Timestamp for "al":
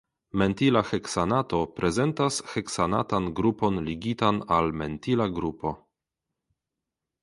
4.59-4.75